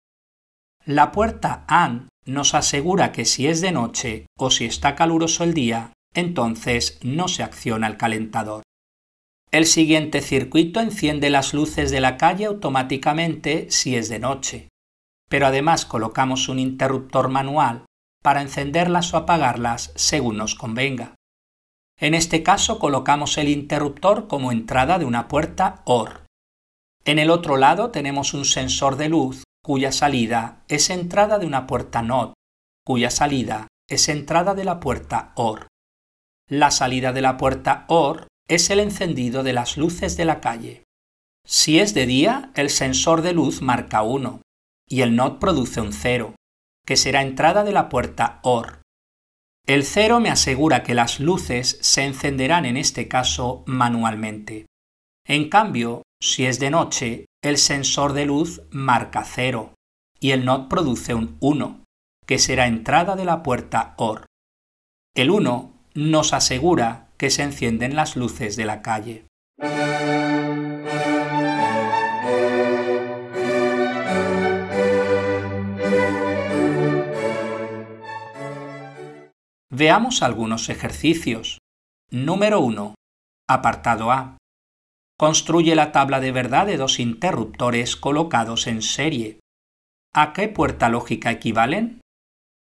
La 0.86 1.12
puerta 1.12 1.65
AND 1.67 2.10
nos 2.25 2.54
asegura 2.54 3.12
que 3.12 3.25
si 3.25 3.48
es 3.48 3.62
de 3.62 3.72
noche 3.72 4.25
o 4.38 4.51
si 4.51 4.66
está 4.66 4.96
caluroso 4.96 5.44
el 5.44 5.54
día, 5.54 5.94
entonces 6.13 7.00
no 7.04 7.28
se 7.28 7.44
acciona 7.44 7.88
el 7.88 7.98
calentador. 7.98 8.63
El 9.51 9.66
siguiente 9.66 10.22
circuito 10.22 10.80
enciende 10.80 11.30
las 11.30 11.54
luces 11.54 11.92
de 11.92 12.00
la 12.00 12.18
calle 12.18 12.46
automáticamente 12.46 13.70
si 13.70 13.96
es 13.96 14.08
de 14.08 14.20
noche, 14.20 14.70
pero 15.30 15.48
además 15.48 15.86
colocamos 15.86 16.48
un 16.48 16.60
interruptor 16.60 17.30
manual 17.30 17.86
para 18.22 18.42
encenderlas 18.42 19.13
o 19.13 19.18
apagarlas 19.18 19.92
según 19.96 20.38
nos 20.38 20.56
convenga. 20.56 21.16
En 22.00 22.13
este 22.13 22.44
caso 22.44 22.80
colocamos 22.80 23.38
el 23.38 23.50
interruptor 23.50 24.28
como 24.28 24.51
entrada 24.51 25.00
de 25.00 25.06
una 25.06 25.28
puerta 25.28 25.82
OR. 25.86 26.25
En 27.04 27.20
el 27.20 27.30
otro 27.30 27.58
lado 27.58 27.92
tenemos 27.92 28.34
un 28.34 28.46
sensor 28.46 28.96
de 28.96 29.10
luz 29.10 29.44
cuya 29.63 29.91
salida 29.91 30.63
es 30.68 30.89
entrada 30.89 31.39
de 31.39 31.46
una 31.46 31.68
puerta 31.68 32.01
NOT, 32.01 32.34
cuya 32.86 33.12
salida 33.12 33.68
es 33.89 34.10
entrada 34.10 34.56
de 34.56 34.63
la 34.63 34.80
puerta 34.80 35.34
OR. 35.36 35.68
La 36.50 36.72
salida 36.72 37.13
de 37.13 37.22
la 37.22 37.38
puerta 37.38 37.86
OR 37.88 38.27
es 38.48 38.70
el 38.70 38.80
encendido 38.80 39.44
de 39.44 39.53
las 39.53 39.77
luces 39.77 40.18
de 40.18 40.25
la 40.25 40.41
calle. 40.41 40.84
Si 41.46 41.80
es 41.80 41.94
de 41.94 42.06
día, 42.06 42.51
el 42.56 42.70
sensor 42.70 43.22
de 43.22 43.34
luz 43.34 43.62
marca 43.62 44.03
1 44.03 44.41
y 44.88 45.01
el 45.01 45.15
NOT 45.15 45.39
produce 45.39 45.80
un 45.80 45.94
0, 45.94 46.36
que 46.86 46.98
será 46.98 47.22
entrada 47.22 47.63
de 47.63 47.72
la 47.72 47.88
puerta 47.88 48.39
OR. 48.44 48.82
El 49.65 49.86
0 49.86 50.20
me 50.20 50.30
asegura 50.30 50.84
que 50.84 50.96
las 50.96 51.20
luces 51.20 51.77
se 51.82 52.03
encenderán 52.03 52.65
en 52.65 52.77
este 52.77 53.08
caso 53.08 53.63
manualmente. 53.68 54.65
En 55.25 55.50
cambio, 55.50 56.01
si 56.22 56.46
es 56.46 56.60
de 56.60 56.72
noche, 56.72 57.25
el 57.41 57.57
sensor 57.57 58.13
de 58.13 58.25
luz 58.25 58.62
marca 58.69 59.24
0 59.24 59.74
y 60.19 60.31
el 60.31 60.45
NOT 60.45 60.69
produce 60.69 61.15
un 61.15 61.38
1, 61.39 61.83
que 62.27 62.38
será 62.38 62.67
entrada 62.67 63.15
de 63.15 63.25
la 63.25 63.41
puerta 63.41 63.95
OR. 63.98 64.25
El 65.15 65.31
1 65.31 65.74
nos 65.95 66.33
asegura 66.33 67.10
que 67.17 67.31
se 67.31 67.41
encienden 67.41 67.95
las 67.95 68.15
luces 68.15 68.55
de 68.55 68.65
la 68.65 68.81
calle. 68.83 69.25
Veamos 79.71 80.21
algunos 80.21 80.69
ejercicios. 80.69 81.57
Número 82.12 82.60
1. 82.60 82.93
Apartado 83.50 84.12
A. 84.12 84.38
Construye 85.22 85.75
la 85.75 85.92
tabla 85.92 86.20
de 86.20 86.32
verdad 86.32 86.66
de 86.66 86.78
dos 86.78 87.00
interruptores 87.00 87.96
colocados 87.96 88.66
en 88.66 88.82
serie. 88.82 89.40
¿A 90.16 90.34
qué 90.34 90.48
puerta 90.48 90.90
lógica 90.90 91.30
equivalen? 91.30 92.01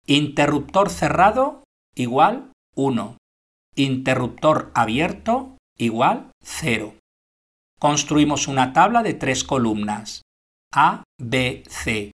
Interruptor 0.06 0.92
cerrado 0.92 1.64
igual 1.96 2.52
1 2.75 3.18
interruptor 3.75 4.72
abierto 4.75 5.58
igual 5.75 6.30
0. 6.44 6.94
Construimos 7.80 8.48
una 8.48 8.74
tabla 8.74 9.02
de 9.02 9.15
tres 9.15 9.43
columnas 9.43 10.22
A, 10.72 11.04
B, 11.19 11.63
C. 11.67 12.12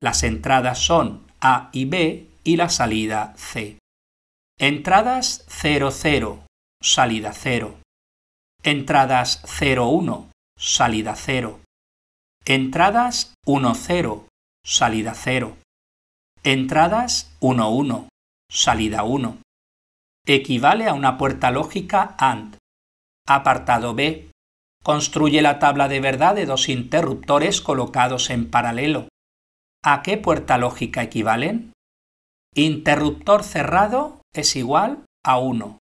Las 0.00 0.22
entradas 0.22 0.78
son 0.78 1.26
A 1.42 1.68
y 1.72 1.84
B 1.84 2.30
y 2.42 2.56
la 2.56 2.70
salida 2.70 3.34
C. 3.36 3.78
Entradas 4.58 5.44
0, 5.48 5.90
0, 5.90 6.46
salida 6.80 7.34
0. 7.34 7.83
Entradas 8.66 9.42
0, 9.44 9.88
1, 9.88 10.30
salida 10.58 11.14
0. 11.16 11.60
Entradas 12.46 13.34
1, 13.44 13.74
0, 13.74 14.28
salida 14.64 15.12
0. 15.14 15.58
Entradas 16.42 17.30
1, 17.40 17.68
1, 17.68 18.08
salida 18.50 19.02
1 19.02 19.38
equivale 20.26 20.88
a 20.88 20.94
una 20.94 21.18
puerta 21.18 21.50
lógica 21.50 22.14
AND. 22.16 22.56
Apartado 23.28 23.94
B. 23.94 24.30
Construye 24.82 25.42
la 25.42 25.58
tabla 25.58 25.88
de 25.88 26.00
verdad 26.00 26.34
de 26.34 26.46
dos 26.46 26.70
interruptores 26.70 27.60
colocados 27.60 28.30
en 28.30 28.50
paralelo. 28.50 29.08
¿A 29.82 30.00
qué 30.00 30.16
puerta 30.16 30.56
lógica 30.56 31.02
equivalen? 31.02 31.74
Interruptor 32.54 33.42
cerrado 33.42 34.22
es 34.34 34.56
igual 34.56 35.04
a 35.22 35.36
1. 35.36 35.78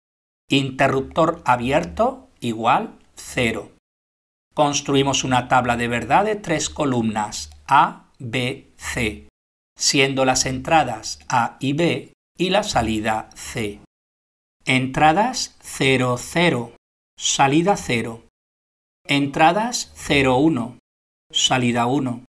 Interruptor 0.51 1.43
abierto 1.45 2.29
igual 2.43 2.99
0. 3.17 3.73
Construimos 4.55 5.25
una 5.25 5.49
tabla 5.49 5.77
de 5.77 5.89
verdad 5.89 6.27
de 6.27 6.37
tres 6.37 6.69
columnas 6.69 7.51
A, 7.67 8.11
B, 8.19 8.71
C, 8.77 9.29
siendo 9.79 10.27
las 10.27 10.45
entradas 10.45 11.21
A 11.29 11.57
y 11.59 11.73
B 11.73 12.13
y 12.37 12.51
la 12.51 12.63
salida 12.63 13.31
C. 13.35 13.81
Entradas 14.65 15.57
0, 15.63 16.17
0, 16.19 16.77
salida 17.19 17.77
0. 17.77 18.23
Entradas 19.07 19.91
0, 19.97 20.37
1, 20.37 20.79
salida 21.33 21.87
1. 21.87 22.25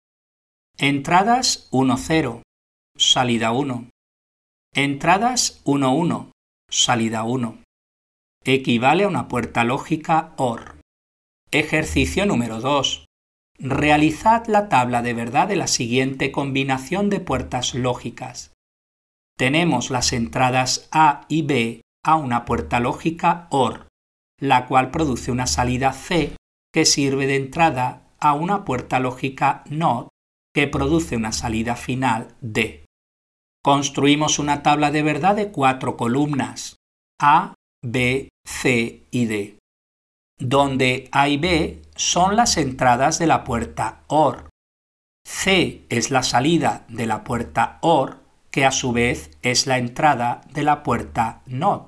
Entradas 0.79 1.69
1, 1.71 1.97
0, 1.99 2.43
salida 2.97 3.53
1. 3.53 3.91
Entradas 4.75 5.61
1, 5.65 5.95
1, 5.95 6.33
salida 6.71 7.25
1. 7.25 7.62
Equivale 8.45 9.05
a 9.05 9.09
una 9.09 9.29
puerta 9.29 9.63
lógica 9.63 10.33
OR. 10.37 10.81
Ejercicio 11.53 12.27
número 12.27 12.61
2. 12.61 13.07
Realizad 13.61 14.49
la 14.49 14.69
tabla 14.69 15.01
de 15.01 15.15
verdad 15.15 15.47
de 15.47 15.55
la 15.55 15.69
siguiente 15.69 16.33
combinación 16.33 17.09
de 17.09 17.21
puertas 17.21 17.73
lógicas. 17.77 18.53
Tenemos 19.39 19.91
las 19.91 20.13
entradas 20.13 20.89
A 20.91 21.25
y 21.29 21.43
B 21.43 21.83
a 22.05 22.17
una 22.17 22.45
puerta 22.45 22.81
lógica 22.81 23.47
OR, 23.51 23.87
la 24.41 24.67
cual 24.67 24.91
produce 24.91 25.31
una 25.31 25.47
salida 25.47 25.93
C 25.93 26.35
que 26.73 26.85
sirve 26.85 27.29
de 27.29 27.37
entrada 27.37 28.09
a 28.19 28.35
una 28.35 28.65
puerta 28.65 28.99
lógica 28.99 29.63
NOT 29.71 30.09
que 30.53 30.67
produce 30.67 31.15
una 31.15 31.31
salida 31.31 31.77
final 31.77 32.35
D. 32.41 32.87
Construimos 33.63 34.41
una 34.41 34.65
tabla 34.65 34.91
de 34.91 35.05
verdad 35.05 35.37
de 35.37 35.53
cuatro 35.53 35.97
columnas 35.97 36.75
A, 37.21 37.55
B, 37.83 38.29
C 38.45 39.03
y 39.11 39.27
D, 39.27 39.59
donde 40.39 41.09
A 41.13 41.29
y 41.29 41.37
B 41.37 41.83
son 41.97 42.37
las 42.37 42.57
entradas 42.57 43.19
de 43.19 43.27
la 43.27 43.45
puerta 43.45 44.03
OR. 44.07 44.49
C 45.25 45.85
es 45.89 46.11
la 46.11 46.23
salida 46.23 46.85
de 46.89 47.07
la 47.07 47.25
puerta 47.25 47.79
OR, 47.81 48.19
que 48.51 48.65
a 48.65 48.71
su 48.71 48.93
vez 48.93 49.31
es 49.43 49.67
la 49.67 49.79
entrada 49.79 50.43
de 50.53 50.63
la 50.63 50.83
puerta 50.83 51.43
NOT 51.47 51.87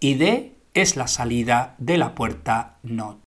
y 0.00 0.14
D 0.14 0.54
es 0.74 0.96
la 0.96 1.08
salida 1.08 1.74
de 1.78 1.98
la 1.98 2.14
puerta 2.14 2.78
NOT. 2.82 3.20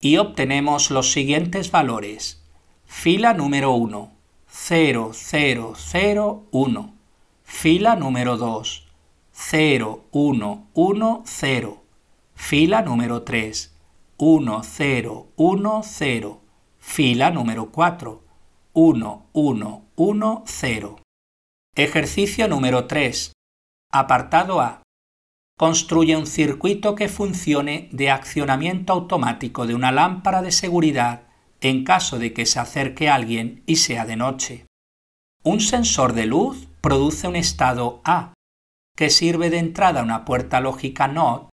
Y 0.00 0.18
obtenemos 0.18 0.90
los 0.90 1.10
siguientes 1.10 1.70
valores. 1.70 2.42
Fila 2.84 3.32
número 3.32 3.72
1, 3.72 4.12
0, 4.46 5.10
0, 5.14 5.72
0, 5.76 6.46
1. 6.50 6.94
Fila 7.44 7.96
número 7.96 8.36
2, 8.36 8.85
0, 9.38 10.06
1, 10.12 10.70
1, 10.72 11.22
0. 11.26 11.84
Fila 12.34 12.80
número 12.80 13.22
3, 13.22 13.76
1, 14.16 14.62
0, 14.62 15.26
1, 15.36 15.82
0. 15.84 16.40
Fila 16.78 17.30
número 17.30 17.70
4, 17.70 18.24
1, 18.72 19.26
1, 19.34 19.84
1, 19.94 20.42
0. 20.46 21.00
Ejercicio 21.76 22.48
número 22.48 22.86
3. 22.86 23.32
Apartado 23.92 24.62
A 24.62 24.82
construye 25.58 26.16
un 26.16 26.26
circuito 26.26 26.94
que 26.94 27.08
funcione 27.08 27.90
de 27.92 28.10
accionamiento 28.10 28.94
automático 28.94 29.66
de 29.66 29.74
una 29.74 29.92
lámpara 29.92 30.40
de 30.40 30.50
seguridad 30.50 31.24
en 31.60 31.84
caso 31.84 32.18
de 32.18 32.32
que 32.32 32.46
se 32.46 32.58
acerque 32.58 33.10
alguien 33.10 33.62
y 33.66 33.76
sea 33.76 34.06
de 34.06 34.16
noche. 34.16 34.66
Un 35.44 35.60
sensor 35.60 36.14
de 36.14 36.24
luz 36.24 36.68
produce 36.80 37.28
un 37.28 37.36
estado 37.36 38.00
A, 38.04 38.32
que 38.96 39.10
sirve 39.10 39.50
de 39.50 39.58
entrada 39.58 40.00
a 40.00 40.04
una 40.04 40.24
puerta 40.24 40.60
lógica 40.60 41.06
NOT, 41.06 41.50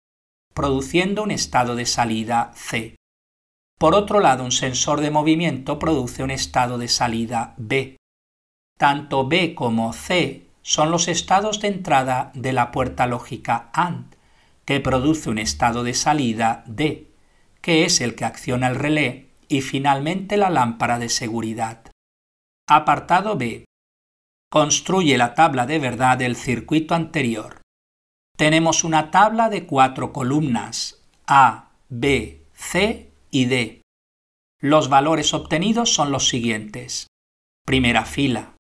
produciendo 0.55 1.23
un 1.23 1.31
estado 1.31 1.77
de 1.77 1.87
salida 1.87 2.51
C. 2.55 2.97
Por 3.79 3.95
otro 3.95 4.21
lado, 4.21 4.43
un 4.43 4.53
sensor 4.53 5.01
de 5.01 5.11
movimiento 5.11 5.79
produce 5.79 6.23
un 6.23 6.31
estado 6.31 6.79
de 6.79 6.89
salida 6.89 7.55
B. 7.59 7.99
Tanto 8.79 9.29
B 9.29 9.55
como 9.55 9.93
C 9.93 10.47
son 10.63 10.91
los 10.91 11.09
estados 11.09 11.61
de 11.61 11.69
entrada 11.69 12.33
de 12.35 12.55
la 12.55 12.73
puerta 12.73 13.07
lógica 13.07 13.71
AND, 13.75 14.15
que 14.65 14.81
produce 14.81 15.29
un 15.29 15.39
estado 15.39 15.85
de 15.85 15.93
salida 15.93 16.65
D, 16.67 17.11
que 17.61 17.85
es 17.85 18.01
el 18.01 18.15
que 18.15 18.25
acciona 18.25 18.69
el 18.69 18.77
relé, 18.77 19.29
y 19.49 19.61
finalmente 19.61 20.39
la 20.39 20.51
lámpara 20.51 20.99
de 20.99 21.11
seguridad. 21.11 21.83
Apartado 22.67 23.37
B. 23.37 23.66
Construye 24.59 25.19
la 25.19 25.35
tabla 25.35 25.67
de 25.67 25.79
verdad 25.79 26.17
del 26.17 26.35
circuito 26.35 26.95
anterior. 26.95 27.61
Tenemos 28.39 28.85
una 28.85 29.11
tabla 29.11 29.51
de 29.51 29.67
cuatro 29.67 30.15
columnas 30.15 31.07
A, 31.27 31.73
B, 31.91 32.43
C 32.55 33.13
y 33.31 33.45
D. 33.45 33.83
Los 34.63 34.89
valores 34.89 35.35
obtenidos 35.35 35.93
son 35.93 36.11
los 36.11 36.31
siguientes. 36.31 37.07
Primera 37.67 38.07
fila 38.07 38.55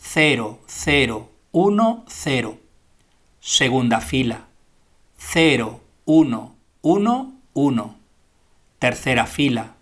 0, 0.00 0.58
0, 0.66 1.30
1, 1.52 2.04
0. 2.08 2.58
Segunda 3.38 4.00
fila. 4.00 4.48
0, 5.16 5.80
1, 6.06 6.56
1, 6.82 7.40
1. 7.54 7.98
Tercera 8.80 9.26
fila, 9.26 9.76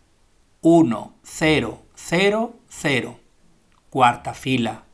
1, 0.60 1.14
0, 1.22 1.82
0, 1.94 2.54
0. 2.68 3.20
Cuarta 3.88 4.34
fila, 4.34 4.84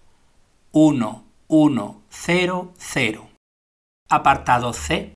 1, 0.73 1.25
1, 1.49 2.03
0, 2.11 2.73
0. 2.79 3.31
Apartado 4.09 4.73
C. 4.73 5.15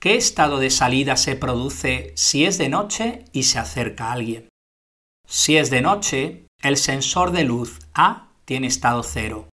¿Qué 0.00 0.14
estado 0.14 0.58
de 0.60 0.70
salida 0.70 1.18
se 1.18 1.36
produce 1.36 2.14
si 2.16 2.46
es 2.46 2.56
de 2.56 2.70
noche 2.70 3.26
y 3.34 3.42
se 3.42 3.58
acerca 3.58 4.12
alguien? 4.12 4.48
Si 5.28 5.58
es 5.58 5.68
de 5.68 5.82
noche, 5.82 6.46
el 6.62 6.78
sensor 6.78 7.32
de 7.32 7.44
luz 7.44 7.80
A 7.92 8.30
tiene 8.46 8.66
estado 8.66 9.02
0. 9.02 9.50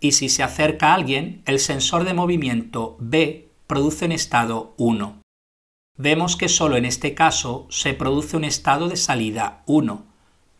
Y 0.00 0.12
si 0.12 0.30
se 0.30 0.42
acerca 0.42 0.94
alguien, 0.94 1.42
el 1.44 1.58
sensor 1.58 2.04
de 2.04 2.14
movimiento 2.14 2.96
B 2.98 3.50
produce 3.66 4.06
un 4.06 4.12
estado 4.12 4.74
1. 4.78 5.20
Vemos 5.98 6.36
que 6.36 6.48
solo 6.48 6.78
en 6.78 6.86
este 6.86 7.14
caso 7.14 7.66
se 7.68 7.92
produce 7.92 8.38
un 8.38 8.44
estado 8.44 8.88
de 8.88 8.96
salida 8.96 9.62
1, 9.66 10.06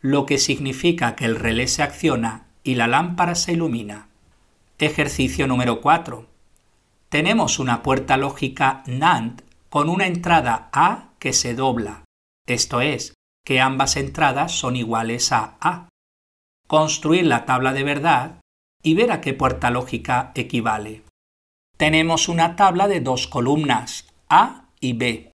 lo 0.03 0.27
que 0.27 0.37
significa 0.37 1.17
que 1.17 1.25
el 1.25 1.37
relé 1.37 1.67
se 1.67 1.83
acciona 1.83 2.46
y 2.67 2.75
la 2.75 2.89
lámpara 2.89 3.37
se 3.37 3.53
ilumina. 3.53 4.09
Ejercicio 4.79 5.47
número 5.47 5.81
4. 5.81 6.27
Tenemos 7.09 7.61
una 7.61 7.85
puerta 7.85 8.17
lógica 8.17 8.83
NAND 8.87 9.43
con 9.71 9.89
una 9.89 10.07
entrada 10.07 10.69
A 10.73 11.11
que 11.21 11.33
se 11.33 11.55
dobla, 11.55 12.05
esto 12.45 12.81
es, 12.81 13.15
que 13.45 13.61
ambas 13.61 13.97
entradas 13.97 14.51
son 14.51 14.75
iguales 14.75 15.31
a 15.31 15.57
A. 15.61 15.89
Construir 16.67 17.25
la 17.27 17.47
tabla 17.47 17.73
de 17.73 17.85
verdad 17.85 18.41
y 18.83 18.95
ver 18.95 19.13
a 19.13 19.21
qué 19.21 19.33
puerta 19.33 19.71
lógica 19.71 20.33
equivale. 20.35 21.05
Tenemos 21.77 22.29
una 22.29 22.57
tabla 22.57 22.89
de 22.89 23.01
dos 23.01 23.29
columnas, 23.29 24.09
A 24.29 24.71
y 24.81 24.95
B. 24.95 25.31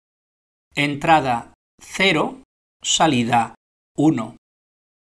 Entrada 0.75 1.53
0, 1.83 2.43
salida 2.83 3.55
1. 3.99 4.37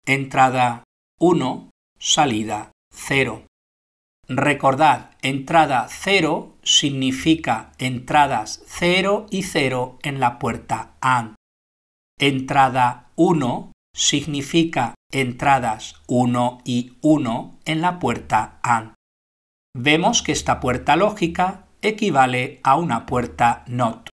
Entrada 0.05 0.83
1, 1.19 1.70
salida 2.01 2.71
0. 2.93 3.45
Recordad, 4.27 5.11
entrada 5.21 5.87
0 5.87 6.57
significa 6.63 7.73
entradas 7.77 8.63
0 8.65 9.27
y 9.29 9.43
0 9.43 9.99
en 10.01 10.19
la 10.19 10.39
puerta 10.39 10.95
AND. 10.99 11.35
Entrada 12.19 13.11
1 13.17 13.71
significa 13.95 14.95
entradas 15.11 16.01
1 16.07 16.61
y 16.65 16.97
1 17.01 17.59
en 17.65 17.81
la 17.81 17.99
puerta 17.99 18.59
AND. 18.63 18.95
Vemos 19.77 20.23
que 20.23 20.31
esta 20.31 20.59
puerta 20.59 20.95
lógica 20.95 21.67
equivale 21.83 22.61
a 22.63 22.77
una 22.77 23.05
puerta 23.05 23.63
NOT. 23.67 24.09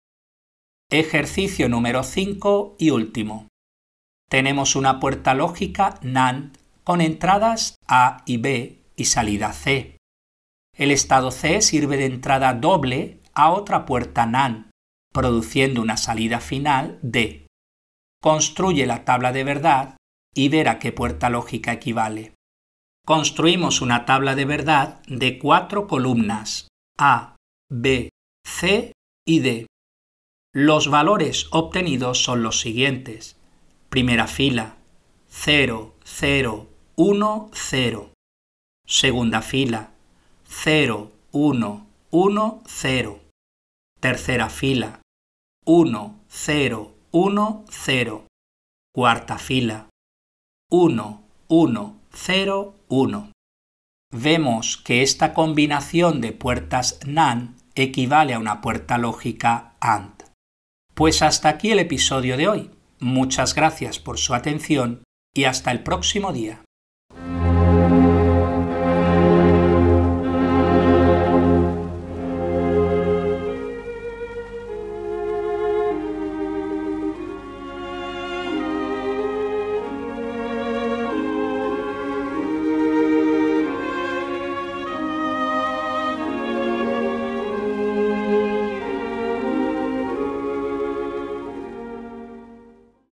Ejercicio 0.91 1.69
número 1.69 2.03
5 2.03 2.77
y 2.81 2.91
último. 2.91 3.47
Tenemos 4.29 4.75
una 4.75 4.99
puerta 4.99 5.35
lógica 5.35 6.01
NAND 6.03 6.66
con 6.87 7.01
entradas 7.01 7.75
A 7.89 8.23
y 8.27 8.37
B 8.37 8.85
y 8.95 9.07
salida 9.07 9.53
C. 9.53 9.99
El 10.73 10.93
estado 10.93 11.33
C 11.33 11.61
sirve 11.61 11.97
de 11.97 12.07
entrada 12.07 12.55
doble 12.55 13.19
a 13.35 13.51
otra 13.51 13.85
puerta 13.87 14.25
NAND, 14.25 14.71
produciendo 15.13 15.83
una 15.83 15.97
salida 15.97 16.39
final 16.39 17.01
D. 17.03 17.49
Construye 18.23 18.87
la 18.87 19.05
tabla 19.05 19.33
de 19.33 19.43
verdad 19.43 19.97
y 20.33 20.49
ver 20.49 20.69
a 20.69 20.79
qué 20.79 20.93
puerta 20.93 21.29
lógica 21.29 21.73
equivale. 21.73 22.35
Construimos 23.05 23.81
una 23.81 24.05
tabla 24.05 24.37
de 24.37 24.45
verdad 24.45 25.03
de 25.09 25.41
cuatro 25.41 25.89
columnas 25.89 26.69
A, 26.99 27.35
B, 27.69 28.11
C 28.47 28.93
y 29.27 29.41
D. 29.41 29.67
Los 30.55 30.89
valores 30.89 31.49
obtenidos 31.51 32.23
son 32.23 32.45
los 32.45 32.61
siguientes. 32.61 33.41
Primera 33.89 34.29
fila 34.29 34.77
0, 35.29 35.97
0, 36.05 36.76
1, 36.99 37.51
0. 37.53 38.11
Segunda 38.87 39.43
fila 39.43 39.91
0, 40.49 41.13
1, 41.31 41.87
1, 42.11 42.63
0. 42.67 43.21
Tercera 44.01 44.49
fila. 44.49 45.03
1, 45.67 46.21
0, 46.27 46.95
1, 47.11 47.65
0. 47.69 48.27
Cuarta 48.95 49.37
fila. 49.37 49.91
1, 50.71 51.23
1, 51.49 51.97
0, 52.15 52.75
1. 52.89 53.33
Vemos 54.13 54.79
que 54.79 55.03
esta 55.03 55.35
combinación 55.35 56.23
de 56.23 56.33
puertas 56.33 57.01
NAND 57.07 57.59
equivale 57.75 58.33
a 58.33 58.39
una 58.39 58.63
puerta 58.63 58.97
lógica 58.97 59.75
AND. 59.81 60.23
Pues 60.95 61.21
hasta 61.21 61.51
aquí 61.51 61.73
el 61.73 61.79
episodio 61.79 62.39
de 62.39 62.49
hoy. 62.49 62.71
Muchas 63.01 63.55
gracias 63.55 63.99
por 63.99 64.17
su 64.17 64.33
atención 64.33 65.03
y 65.35 65.45
hasta 65.45 65.73
el 65.73 65.83
próximo 65.83 66.33
día. 66.33 66.63